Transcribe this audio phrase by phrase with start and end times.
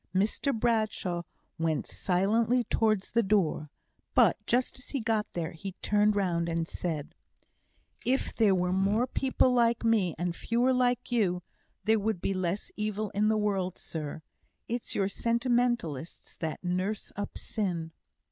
[0.15, 1.21] Mr Bradshaw
[1.59, 3.69] went silently towards the door,
[4.15, 7.13] but, just as he got there, he turned round, and said:
[8.03, 11.43] "If there were more people like me, and fewer like you,
[11.83, 14.23] there would be less evil in the world, sir.
[14.67, 17.91] It's your sentimentalists that nurse up sin."